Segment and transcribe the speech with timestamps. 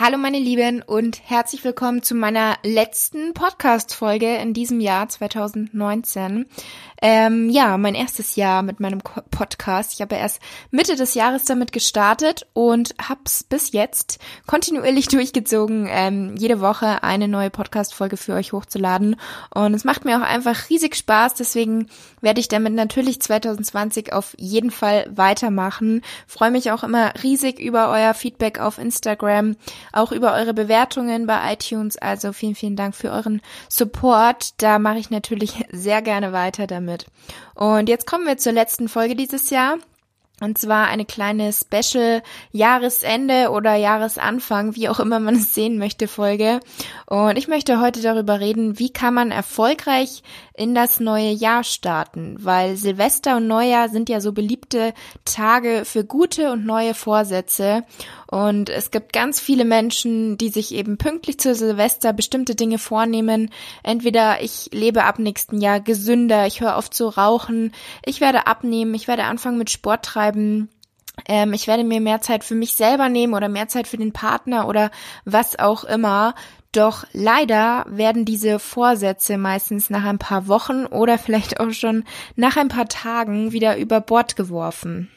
[0.00, 6.46] Hallo meine Lieben und herzlich willkommen zu meiner letzten Podcast-Folge in diesem Jahr 2019.
[7.02, 9.94] Ähm, ja, mein erstes Jahr mit meinem Podcast.
[9.94, 10.40] Ich habe erst
[10.70, 17.26] Mitte des Jahres damit gestartet und hab's bis jetzt kontinuierlich durchgezogen, ähm, jede Woche eine
[17.26, 19.16] neue Podcast-Folge für euch hochzuladen.
[19.52, 21.34] Und es macht mir auch einfach riesig Spaß.
[21.34, 21.88] Deswegen
[22.20, 26.02] werde ich damit natürlich 2020 auf jeden Fall weitermachen.
[26.28, 29.56] Freue mich auch immer riesig über euer Feedback auf Instagram,
[29.92, 31.96] auch über eure Bewertungen bei iTunes.
[31.96, 34.60] Also vielen, vielen Dank für euren Support.
[34.60, 37.06] Da mache ich natürlich sehr gerne weiter damit mit.
[37.54, 39.78] Und jetzt kommen wir zur letzten Folge dieses Jahr.
[40.40, 46.06] Und zwar eine kleine Special Jahresende oder Jahresanfang, wie auch immer man es sehen möchte,
[46.06, 46.60] Folge.
[47.06, 50.22] Und ich möchte heute darüber reden, wie kann man erfolgreich
[50.54, 56.04] in das neue Jahr starten, weil Silvester und Neujahr sind ja so beliebte Tage für
[56.04, 57.82] gute und neue Vorsätze.
[58.30, 63.50] Und es gibt ganz viele Menschen, die sich eben pünktlich zu Silvester bestimmte Dinge vornehmen.
[63.82, 67.72] Entweder ich lebe ab nächsten Jahr gesünder, ich höre auf zu rauchen,
[68.04, 70.68] ich werde abnehmen, ich werde anfangen mit Sport treiben,
[71.26, 74.12] ähm, ich werde mir mehr Zeit für mich selber nehmen oder mehr Zeit für den
[74.12, 74.90] Partner oder
[75.24, 76.34] was auch immer.
[76.72, 82.04] Doch leider werden diese Vorsätze meistens nach ein paar Wochen oder vielleicht auch schon
[82.36, 85.10] nach ein paar Tagen wieder über Bord geworfen.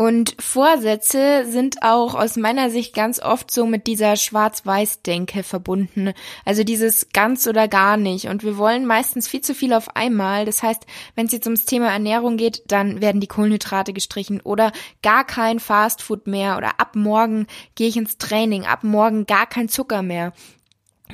[0.00, 6.12] Und Vorsätze sind auch aus meiner Sicht ganz oft so mit dieser Schwarz-Weiß-Denke verbunden.
[6.44, 8.26] Also dieses ganz oder gar nicht.
[8.28, 10.44] Und wir wollen meistens viel zu viel auf einmal.
[10.44, 14.70] Das heißt, wenn es jetzt ums Thema Ernährung geht, dann werden die Kohlenhydrate gestrichen oder
[15.02, 19.68] gar kein Fastfood mehr oder ab morgen gehe ich ins Training, ab morgen gar kein
[19.68, 20.32] Zucker mehr.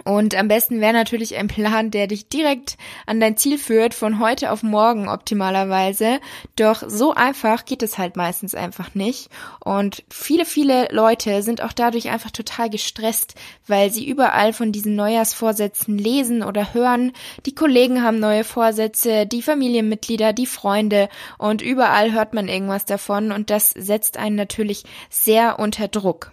[0.05, 4.19] Und am besten wäre natürlich ein Plan, der dich direkt an dein Ziel führt, von
[4.19, 6.21] heute auf morgen optimalerweise.
[6.57, 9.31] Doch so einfach geht es halt meistens einfach nicht.
[9.61, 13.35] Und viele, viele Leute sind auch dadurch einfach total gestresst,
[13.67, 17.13] weil sie überall von diesen Neujahrsvorsätzen lesen oder hören.
[17.47, 23.33] Die Kollegen haben neue Vorsätze, die Familienmitglieder, die Freunde und überall hört man irgendwas davon
[23.33, 26.33] und das setzt einen natürlich sehr unter Druck.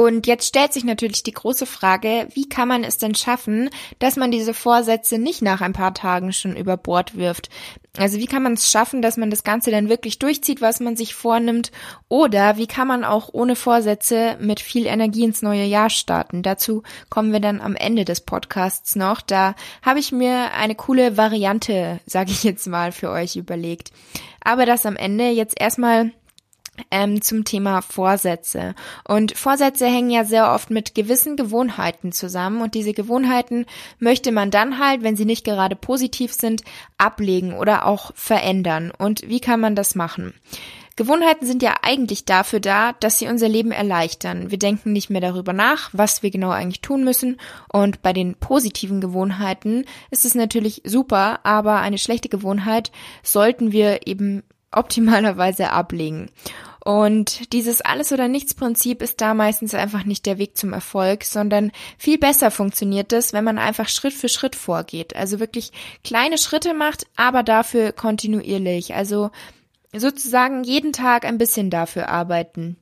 [0.00, 4.14] Und jetzt stellt sich natürlich die große Frage, wie kann man es denn schaffen, dass
[4.14, 7.50] man diese Vorsätze nicht nach ein paar Tagen schon über Bord wirft?
[7.96, 10.94] Also wie kann man es schaffen, dass man das Ganze dann wirklich durchzieht, was man
[10.94, 11.72] sich vornimmt?
[12.08, 16.44] Oder wie kann man auch ohne Vorsätze mit viel Energie ins neue Jahr starten?
[16.44, 19.20] Dazu kommen wir dann am Ende des Podcasts noch.
[19.20, 23.90] Da habe ich mir eine coole Variante, sage ich jetzt mal, für euch überlegt.
[24.44, 26.12] Aber das am Ende jetzt erstmal
[26.90, 28.74] ähm, zum Thema Vorsätze.
[29.06, 33.66] Und Vorsätze hängen ja sehr oft mit gewissen Gewohnheiten zusammen und diese Gewohnheiten
[33.98, 36.62] möchte man dann halt, wenn sie nicht gerade positiv sind,
[36.96, 38.92] ablegen oder auch verändern.
[38.96, 40.34] Und wie kann man das machen?
[40.98, 44.50] Gewohnheiten sind ja eigentlich dafür da, dass sie unser Leben erleichtern.
[44.50, 47.40] Wir denken nicht mehr darüber nach, was wir genau eigentlich tun müssen.
[47.72, 52.90] Und bei den positiven Gewohnheiten ist es natürlich super, aber eine schlechte Gewohnheit
[53.22, 56.30] sollten wir eben optimalerweise ablegen.
[56.88, 61.70] Und dieses Alles- oder Nichts-Prinzip ist da meistens einfach nicht der Weg zum Erfolg, sondern
[61.98, 65.14] viel besser funktioniert es, wenn man einfach Schritt für Schritt vorgeht.
[65.14, 65.70] Also wirklich
[66.02, 68.94] kleine Schritte macht, aber dafür kontinuierlich.
[68.94, 69.30] Also
[69.94, 72.78] sozusagen jeden Tag ein bisschen dafür arbeiten.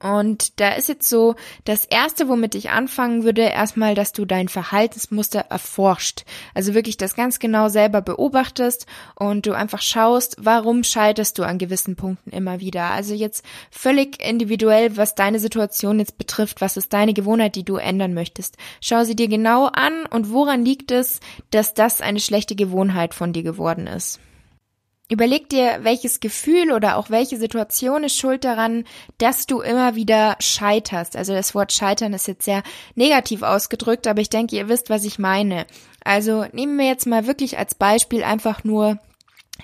[0.00, 4.48] Und da ist jetzt so, das erste, womit ich anfangen würde, erstmal, dass du dein
[4.48, 6.24] Verhaltensmuster erforscht.
[6.54, 11.58] Also wirklich das ganz genau selber beobachtest und du einfach schaust, warum scheiterst du an
[11.58, 12.90] gewissen Punkten immer wieder.
[12.90, 17.76] Also jetzt völlig individuell, was deine Situation jetzt betrifft, was ist deine Gewohnheit, die du
[17.76, 18.56] ändern möchtest.
[18.80, 21.20] Schau sie dir genau an und woran liegt es,
[21.50, 24.20] dass das eine schlechte Gewohnheit von dir geworden ist.
[25.08, 28.84] Überleg dir, welches Gefühl oder auch welche Situation ist schuld daran,
[29.18, 31.16] dass du immer wieder scheiterst.
[31.16, 32.64] Also das Wort scheitern ist jetzt sehr
[32.96, 35.66] negativ ausgedrückt, aber ich denke, ihr wisst, was ich meine.
[36.02, 38.98] Also nehmen wir jetzt mal wirklich als Beispiel einfach nur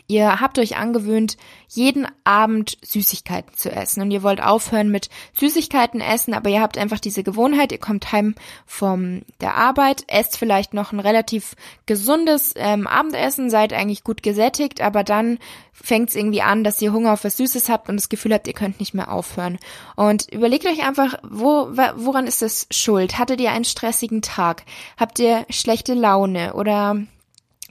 [0.06, 1.36] Ihr habt euch angewöhnt,
[1.68, 6.76] jeden Abend Süßigkeiten zu essen und ihr wollt aufhören mit Süßigkeiten essen, aber ihr habt
[6.76, 8.34] einfach diese Gewohnheit, ihr kommt heim
[8.66, 11.54] vom der Arbeit, esst vielleicht noch ein relativ
[11.86, 15.38] gesundes ähm, Abendessen, seid eigentlich gut gesättigt, aber dann
[15.72, 18.46] fängt es irgendwie an, dass ihr Hunger auf was Süßes habt und das Gefühl habt,
[18.46, 19.58] ihr könnt nicht mehr aufhören.
[19.96, 23.18] Und überlegt euch einfach, wo, woran ist das schuld?
[23.18, 24.64] Hattet ihr einen stressigen Tag?
[24.98, 26.98] Habt ihr schlechte Laune oder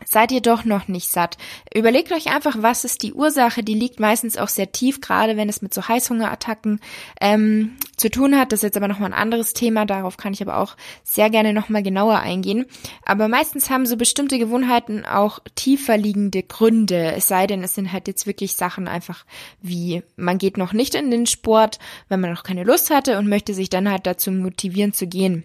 [0.06, 1.38] seid ihr doch noch nicht satt.
[1.74, 3.64] Überlegt euch einfach, was ist die Ursache.
[3.64, 6.80] Die liegt meistens auch sehr tief, gerade wenn es mit so Heißhungerattacken
[7.20, 8.52] ähm, zu tun hat.
[8.52, 9.86] Das ist jetzt aber nochmal ein anderes Thema.
[9.86, 12.66] Darauf kann ich aber auch sehr gerne nochmal genauer eingehen.
[13.06, 17.14] Aber meistens haben so bestimmte Gewohnheiten auch tiefer liegende Gründe.
[17.14, 19.26] Es sei denn, es sind halt jetzt wirklich Sachen einfach
[19.62, 23.28] wie, man geht noch nicht in den Sport, wenn man noch keine Lust hatte und
[23.30, 25.44] möchte sich dann halt dazu motivieren zu gehen.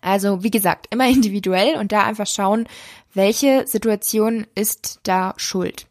[0.00, 2.66] Also wie gesagt, immer individuell und da einfach schauen,
[3.14, 5.86] welche Situation ist da schuld.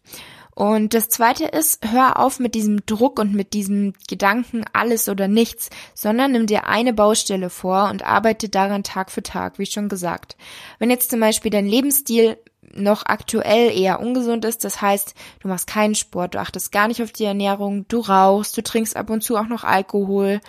[0.56, 5.30] Und das zweite ist, hör auf mit diesem Druck und mit diesem Gedanken alles oder
[5.30, 9.88] nichts, sondern nimm dir eine Baustelle vor und arbeite daran Tag für Tag, wie schon
[9.88, 10.36] gesagt.
[10.78, 12.38] Wenn jetzt zum Beispiel dein Lebensstil
[12.74, 14.64] noch aktuell eher ungesund ist.
[14.64, 18.58] Das heißt, du machst keinen Sport, du achtest gar nicht auf die Ernährung, du rauchst,
[18.58, 20.42] du trinkst ab und zu auch noch Alkohol,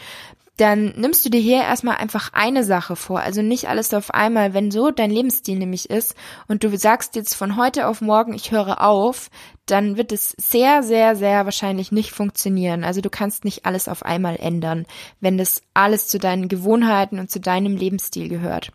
[0.61, 4.53] dann nimmst du dir hier erstmal einfach eine Sache vor, also nicht alles auf einmal,
[4.53, 6.15] wenn so dein Lebensstil nämlich ist
[6.49, 9.31] und du sagst jetzt von heute auf morgen, ich höre auf,
[9.65, 12.85] dann wird es sehr, sehr, sehr wahrscheinlich nicht funktionieren.
[12.85, 14.85] Also du kannst nicht alles auf einmal ändern,
[15.21, 18.71] wenn das alles zu deinen Gewohnheiten und zu deinem Lebensstil gehört.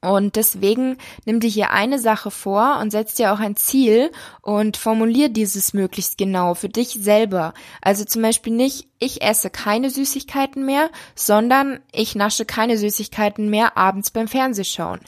[0.00, 4.12] Und deswegen nimm dir hier eine Sache vor und setz dir auch ein Ziel
[4.42, 7.52] und formulier dieses möglichst genau für dich selber.
[7.82, 13.76] Also zum Beispiel nicht, ich esse keine Süßigkeiten mehr, sondern ich nasche keine Süßigkeiten mehr
[13.76, 15.00] abends beim Fernsehschauen.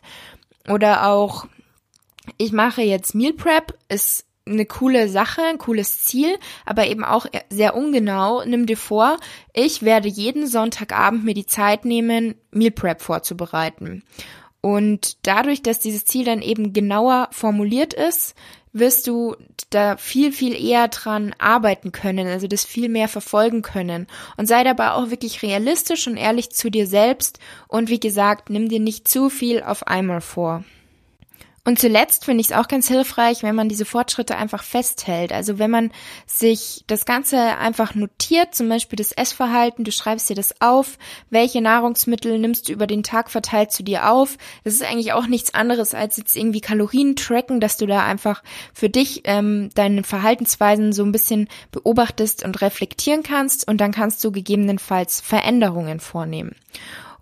[0.69, 1.47] Oder auch,
[2.37, 6.37] ich mache jetzt Meal Prep, ist eine coole Sache, ein cooles Ziel,
[6.67, 8.43] aber eben auch sehr ungenau.
[8.45, 9.19] Nimm dir vor,
[9.53, 14.03] ich werde jeden Sonntagabend mir die Zeit nehmen, Meal Prep vorzubereiten.
[14.61, 18.35] Und dadurch, dass dieses Ziel dann eben genauer formuliert ist,
[18.73, 19.37] wirst du
[19.71, 24.07] da viel, viel eher dran arbeiten können, also das viel mehr verfolgen können.
[24.37, 27.39] Und sei dabei auch wirklich realistisch und ehrlich zu dir selbst.
[27.69, 30.65] Und wie gesagt, nimm dir nicht zu viel auf einmal vor.
[31.63, 35.31] Und zuletzt finde ich es auch ganz hilfreich, wenn man diese Fortschritte einfach festhält.
[35.31, 35.93] Also wenn man
[36.27, 40.97] sich das Ganze einfach notiert, zum Beispiel das Essverhalten, du schreibst dir das auf,
[41.29, 44.39] welche Nahrungsmittel nimmst du über den Tag verteilt zu dir auf.
[44.65, 48.43] Das ist eigentlich auch nichts anderes als jetzt irgendwie Kalorien tracken, dass du da einfach
[48.73, 54.25] für dich ähm, deine Verhaltensweisen so ein bisschen beobachtest und reflektieren kannst und dann kannst
[54.25, 56.57] du gegebenenfalls Veränderungen vornehmen.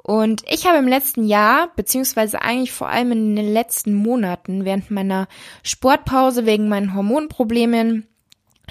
[0.08, 4.90] Und ich habe im letzten Jahr, beziehungsweise eigentlich vor allem in den letzten Monaten während
[4.90, 5.28] meiner
[5.62, 8.06] Sportpause wegen meinen Hormonproblemen,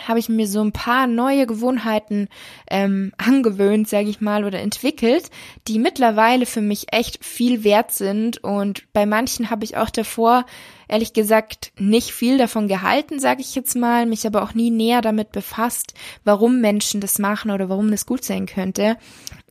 [0.07, 2.28] habe ich mir so ein paar neue Gewohnheiten
[2.72, 5.30] ähm, angewöhnt, sage ich mal, oder entwickelt,
[5.68, 8.44] die mittlerweile für mich echt viel wert sind.
[8.44, 10.44] Und bei manchen habe ich auch davor,
[10.88, 15.01] ehrlich gesagt, nicht viel davon gehalten, sage ich jetzt mal, mich aber auch nie näher
[15.01, 15.94] damit befasst,
[16.24, 18.98] warum Menschen das machen oder warum das gut sein könnte.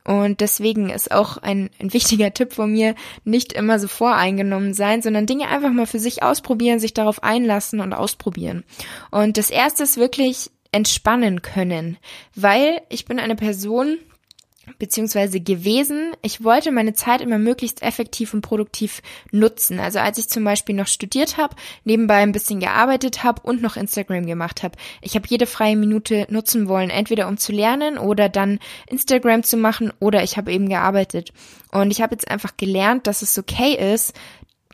[0.07, 2.95] Und deswegen ist auch ein, ein wichtiger Tipp von mir,
[3.25, 7.81] nicht immer so voreingenommen sein, sondern Dinge einfach mal für sich ausprobieren, sich darauf einlassen
[7.81, 8.63] und ausprobieren.
[9.11, 11.97] Und das erste ist wirklich entspannen können,
[12.35, 13.97] weil ich bin eine Person,
[14.79, 16.13] beziehungsweise gewesen.
[16.21, 19.79] Ich wollte meine Zeit immer möglichst effektiv und produktiv nutzen.
[19.79, 23.77] Also als ich zum Beispiel noch studiert habe, nebenbei ein bisschen gearbeitet habe und noch
[23.77, 24.77] Instagram gemacht habe.
[25.01, 29.57] Ich habe jede freie Minute nutzen wollen, entweder um zu lernen oder dann Instagram zu
[29.57, 31.33] machen oder ich habe eben gearbeitet.
[31.71, 34.13] Und ich habe jetzt einfach gelernt, dass es okay ist,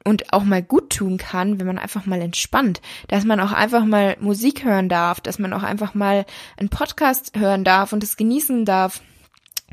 [0.05, 3.85] und auch mal gut tun kann, wenn man einfach mal entspannt, dass man auch einfach
[3.85, 6.25] mal Musik hören darf, dass man auch einfach mal
[6.57, 9.01] einen Podcast hören darf und es genießen darf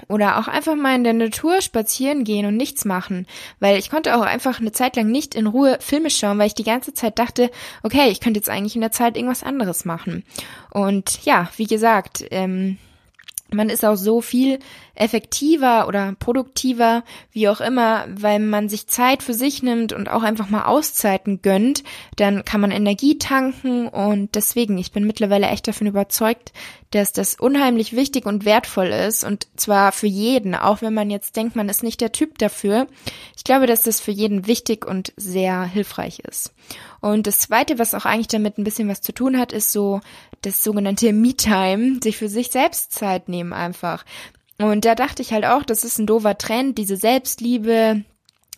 [0.08, 3.26] oder auch einfach mal in der Natur spazieren gehen und nichts machen,
[3.58, 6.54] weil ich konnte auch einfach eine Zeit lang nicht in Ruhe Filme schauen, weil ich
[6.54, 7.50] die ganze Zeit dachte,
[7.82, 10.24] okay, ich könnte jetzt eigentlich in der Zeit irgendwas anderes machen.
[10.70, 12.78] Und ja, wie gesagt, ähm,
[13.52, 14.58] man ist auch so viel
[15.00, 20.22] effektiver oder produktiver, wie auch immer, weil man sich Zeit für sich nimmt und auch
[20.22, 21.82] einfach mal Auszeiten gönnt,
[22.16, 26.52] dann kann man Energie tanken und deswegen, ich bin mittlerweile echt davon überzeugt,
[26.90, 31.34] dass das unheimlich wichtig und wertvoll ist und zwar für jeden, auch wenn man jetzt
[31.36, 32.86] denkt, man ist nicht der Typ dafür.
[33.36, 36.52] Ich glaube, dass das für jeden wichtig und sehr hilfreich ist.
[37.00, 40.00] Und das zweite, was auch eigentlich damit ein bisschen was zu tun hat, ist so
[40.42, 44.04] das sogenannte Me-Time, sich für sich selbst Zeit nehmen einfach.
[44.60, 48.04] Und da dachte ich halt auch, das ist ein doofer Trend, diese Selbstliebe,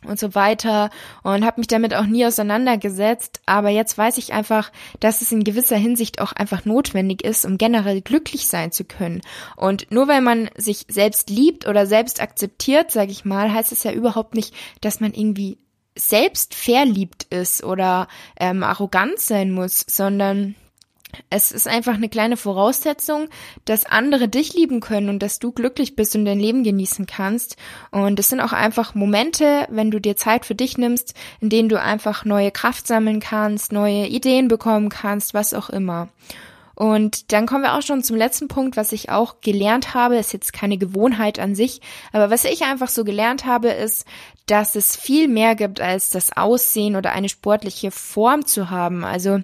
[0.07, 0.91] und so weiter
[1.23, 5.45] und habe mich damit auch nie auseinandergesetzt, aber jetzt weiß ich einfach, dass es in
[5.45, 9.21] gewisser Hinsicht auch einfach notwendig ist, um generell glücklich sein zu können.
[9.57, 13.85] Und nur weil man sich selbst liebt oder selbst akzeptiert, sage ich mal, heißt es
[13.85, 15.59] ja überhaupt nicht, dass man irgendwie
[15.97, 18.09] selbst verliebt ist oder
[18.41, 20.55] ähm, arrogant sein muss, sondern
[21.31, 23.29] es ist einfach eine kleine Voraussetzung,
[23.65, 27.57] dass andere dich lieben können und dass du glücklich bist und dein Leben genießen kannst.
[27.91, 31.69] Und es sind auch einfach Momente, wenn du dir Zeit für dich nimmst, in denen
[31.69, 36.09] du einfach neue Kraft sammeln kannst, neue Ideen bekommen kannst, was auch immer.
[36.75, 40.33] Und dann kommen wir auch schon zum letzten Punkt, was ich auch gelernt habe, ist
[40.33, 41.81] jetzt keine Gewohnheit an sich,
[42.13, 44.07] aber was ich einfach so gelernt habe, ist,
[44.47, 49.05] dass es viel mehr gibt als das Aussehen oder eine sportliche Form zu haben.
[49.05, 49.41] Also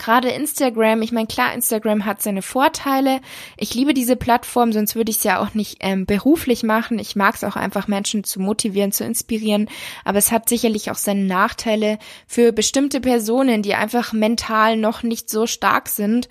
[0.00, 3.20] Gerade Instagram, ich meine, klar, Instagram hat seine Vorteile.
[3.58, 6.98] Ich liebe diese Plattform, sonst würde ich es ja auch nicht ähm, beruflich machen.
[6.98, 9.68] Ich mag es auch einfach, Menschen zu motivieren, zu inspirieren.
[10.02, 15.28] Aber es hat sicherlich auch seine Nachteile für bestimmte Personen, die einfach mental noch nicht
[15.28, 16.30] so stark sind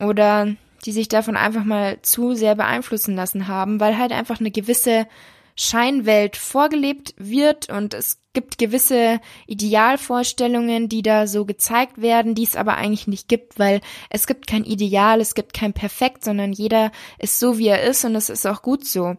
[0.00, 4.50] oder die sich davon einfach mal zu sehr beeinflussen lassen haben, weil halt einfach eine
[4.50, 5.06] gewisse
[5.56, 12.56] Scheinwelt vorgelebt wird und es gibt gewisse Idealvorstellungen, die da so gezeigt werden, die es
[12.56, 16.92] aber eigentlich nicht gibt, weil es gibt kein Ideal, es gibt kein Perfekt, sondern jeder
[17.18, 19.16] ist so, wie er ist und es ist auch gut so.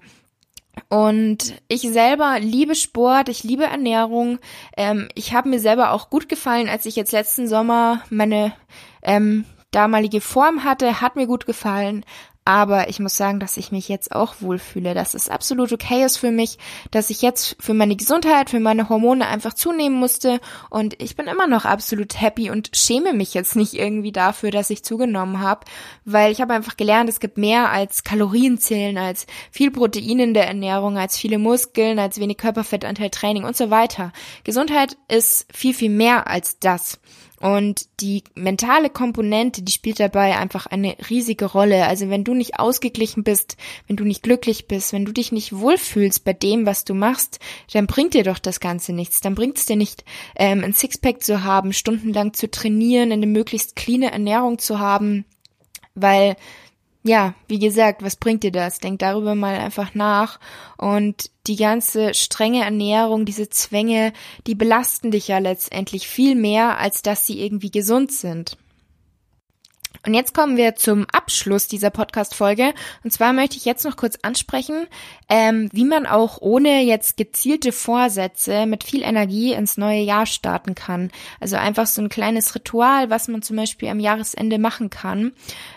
[0.90, 4.40] Und ich selber liebe Sport, ich liebe Ernährung.
[4.75, 8.54] Ähm, ich habe mir selber auch gut gefallen, als ich jetzt letzten Sommer meine
[9.04, 12.06] ähm, damalige Form hatte, hat mir gut gefallen.
[12.46, 16.18] Aber ich muss sagen, dass ich mich jetzt auch wohlfühle, dass es absolut okay ist
[16.18, 16.58] für mich,
[16.92, 21.28] dass ich jetzt für meine Gesundheit, für meine Hormone einfach zunehmen musste und ich bin
[21.28, 25.62] immer noch absolut happy und schäme mich jetzt nicht irgendwie dafür, dass ich zugenommen habe,
[26.04, 30.48] weil ich habe einfach gelernt, es gibt mehr als Kalorienzählen, als viel Protein in der
[30.48, 34.12] Ernährung, als viele Muskeln, als wenig Körperfettanteil Training und so weiter.
[34.44, 37.00] Gesundheit ist viel, viel mehr als das.
[37.44, 41.88] Und die mentale Komponente, die spielt dabei einfach eine riesige Rolle.
[41.88, 45.52] Also wenn du nicht ausgeglichen bist, wenn du nicht glücklich bist, wenn du dich nicht
[45.52, 47.42] wohlfühlst bei dem, was du machst,
[47.74, 49.20] dann bringt dir doch das Ganze nichts.
[49.20, 50.06] Dann bringt es dir nicht,
[50.38, 55.26] ähm, ein Sixpack zu haben, stundenlang zu trainieren, eine möglichst cleane Ernährung zu haben,
[55.96, 56.38] weil
[57.04, 58.80] ja, wie gesagt, was bringt dir das?
[58.80, 60.40] Denk darüber mal einfach nach.
[60.78, 64.14] Und die ganze strenge Ernährung, diese Zwänge,
[64.48, 68.58] die belasten dich ja letztendlich viel mehr, als dass sie irgendwie gesund sind.
[70.06, 72.74] Und jetzt kommen wir zum Abschluss dieser Podcast-Folge.
[73.06, 74.88] Und zwar möchte ich jetzt noch kurz ansprechen,
[75.30, 80.76] ähm, wie man auch ohne jetzt gezielte Vorsätze mit viel Energie ins neue Jahr starten
[80.76, 81.10] kann.
[81.40, 85.32] Also einfach so ein kleines Ritual, was man zum Beispiel am Jahresende machen kann.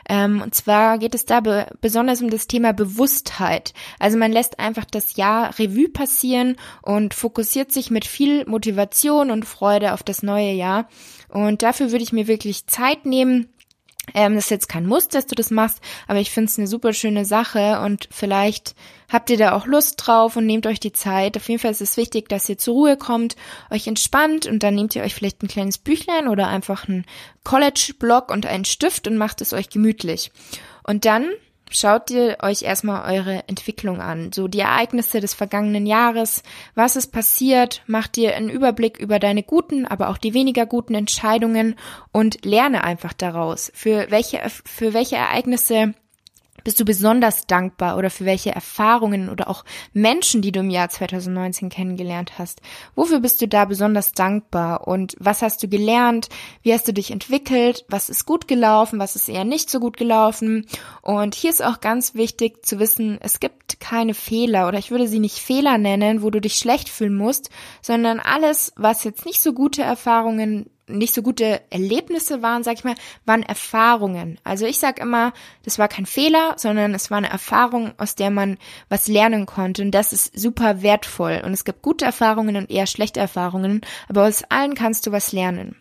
[0.09, 3.75] Ähm, und zwar geht es da be besonders um das Thema Bewusstheit.
[4.00, 9.45] Also man lässt einfach das Jahr Revue passieren und fokussiert sich mit viel Motivation und
[9.45, 10.88] Freude auf das neue Jahr.
[11.28, 13.49] Und dafür würde ich mir wirklich Zeit nehmen,
[14.14, 16.66] ähm, das ist jetzt kein Muss, dass du das machst, aber ich finde es eine
[16.66, 18.75] super schöne Sache und vielleicht
[19.10, 21.36] habt ihr da auch Lust drauf und nehmt euch die Zeit.
[21.36, 23.36] Auf jeden Fall ist es wichtig, dass ihr zur Ruhe kommt,
[23.70, 27.04] euch entspannt und dann nehmt ihr euch vielleicht ein kleines Büchlein oder einfach einen
[27.44, 30.32] College-Block und einen Stift und macht es euch gemütlich.
[30.82, 31.28] Und dann
[31.70, 36.44] Schaut ihr euch erstmal eure Entwicklung an, so die Ereignisse des vergangenen Jahres,
[36.76, 40.94] was ist passiert, macht dir einen Überblick über deine guten, aber auch die weniger guten
[40.94, 41.75] Entscheidungen
[42.12, 45.94] und lerne einfach daraus, für welche, für welche Ereignisse
[46.66, 50.88] bist du besonders dankbar oder für welche Erfahrungen oder auch Menschen, die du im Jahr
[50.88, 52.61] 2019 kennengelernt hast?
[52.96, 56.28] Wofür bist du da besonders dankbar und was hast du gelernt?
[56.62, 57.85] Wie hast du dich entwickelt?
[57.88, 58.99] Was ist gut gelaufen?
[58.99, 60.66] Was ist eher nicht so gut gelaufen?
[61.02, 65.06] Und hier ist auch ganz wichtig zu wissen, es gibt keine Fehler oder ich würde
[65.06, 67.49] sie nicht Fehler nennen, wo du dich schlecht fühlen musst,
[67.80, 72.84] sondern alles, was jetzt nicht so gute Erfahrungen nicht so gute Erlebnisse waren, sag ich
[72.84, 74.38] mal, waren Erfahrungen.
[74.44, 75.32] Also ich sag immer,
[75.64, 79.82] das war kein Fehler, sondern es war eine Erfahrung, aus der man was lernen konnte.
[79.82, 81.42] Und das ist super wertvoll.
[81.44, 85.32] Und es gibt gute Erfahrungen und eher schlechte Erfahrungen, aber aus allen kannst du was
[85.32, 85.76] lernen.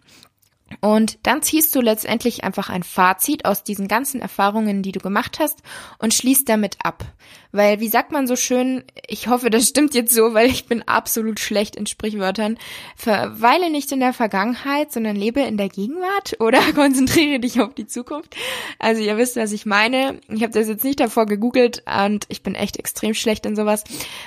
[0.81, 5.37] Und dann ziehst du letztendlich einfach ein Fazit aus diesen ganzen Erfahrungen, die du gemacht
[5.39, 5.59] hast
[5.99, 7.05] und schließt damit ab.
[7.51, 10.81] Weil, wie sagt man so schön, ich hoffe, das stimmt jetzt so, weil ich bin
[10.87, 12.57] absolut schlecht in Sprichwörtern,
[12.95, 17.87] verweile nicht in der Vergangenheit, sondern lebe in der Gegenwart oder konzentriere dich auf die
[17.87, 18.35] Zukunft.
[18.79, 20.19] Also ihr wisst, was ich meine.
[20.29, 23.83] Ich habe das jetzt nicht davor gegoogelt und ich bin echt extrem schlecht in sowas.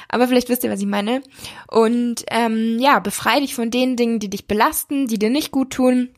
[0.09, 1.23] Aber vielleicht wisst ihr, was ich meine.
[1.67, 5.71] Und ähm, ja, befreie dich von den Dingen, die dich belasten, die dir nicht gut
[5.71, 6.11] tun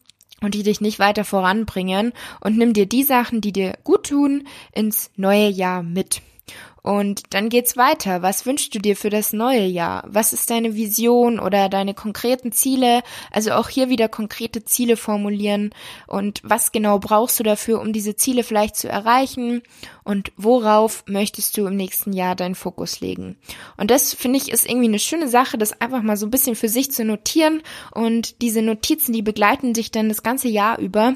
[0.43, 4.47] und die dich nicht weiter voranbringen und nimm dir die Sachen, die dir gut tun,
[4.73, 6.23] ins neue Jahr mit.
[6.83, 8.23] Und dann geht's weiter.
[8.23, 10.05] Was wünschst du dir für das neue Jahr?
[10.07, 13.03] Was ist deine Vision oder deine konkreten Ziele?
[13.31, 15.75] Also auch hier wieder konkrete Ziele formulieren.
[16.07, 19.63] Und was genau brauchst du dafür, um diese Ziele vielleicht zu erreichen?
[20.05, 23.37] Und worauf möchtest du im nächsten Jahr deinen Fokus legen?
[23.77, 26.57] Und das finde ich ist irgendwie eine schöne Sache, das einfach mal so ein bisschen
[26.57, 27.63] für sich zu notieren.
[27.95, 31.15] Und diese Notizen, die begleiten dich dann das ganze Jahr über.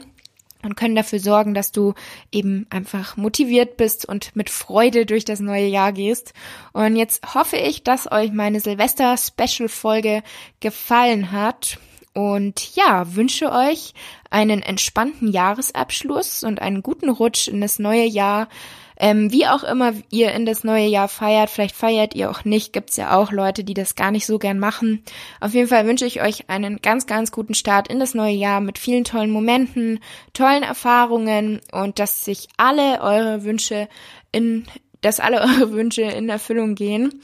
[0.64, 1.94] Und können dafür sorgen, dass du
[2.32, 6.32] eben einfach motiviert bist und mit Freude durch das neue Jahr gehst.
[6.72, 10.22] Und jetzt hoffe ich, dass euch meine Silvester-Special-Folge
[10.60, 11.78] gefallen hat.
[12.14, 13.92] Und ja, wünsche euch
[14.30, 18.48] einen entspannten Jahresabschluss und einen guten Rutsch in das neue Jahr.
[18.96, 22.72] Ähm, wie auch immer ihr in das neue Jahr feiert, vielleicht feiert ihr auch nicht,
[22.72, 25.02] gibt's ja auch Leute, die das gar nicht so gern machen.
[25.40, 28.60] Auf jeden Fall wünsche ich euch einen ganz, ganz guten Start in das neue Jahr
[28.60, 29.98] mit vielen tollen Momenten,
[30.32, 33.88] tollen Erfahrungen und dass sich alle eure Wünsche
[34.30, 34.66] in,
[35.00, 37.20] dass alle eure Wünsche in Erfüllung gehen.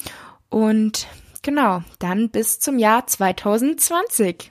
[0.49, 1.07] Und
[1.43, 4.51] genau, dann bis zum Jahr 2020.